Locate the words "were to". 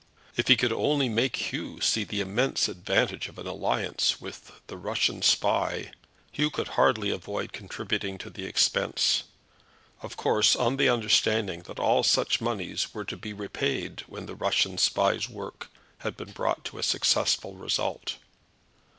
12.95-13.15